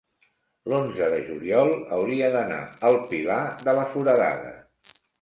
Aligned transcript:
L'onze 0.71 1.09
de 1.15 1.19
juliol 1.27 1.69
hauria 1.99 2.33
d'anar 2.39 2.59
al 2.91 3.01
Pilar 3.15 3.39
de 3.71 3.81
la 3.83 3.89
Foradada. 3.95 4.61